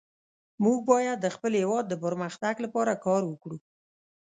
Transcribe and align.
موږ 0.63 0.77
باید 0.91 1.17
د 1.21 1.27
خپل 1.35 1.51
هیواد 1.61 1.85
د 1.89 1.93
پرمختګ 2.03 2.55
لپاره 2.65 3.01
کار 3.05 3.21
وکړو 3.25 3.57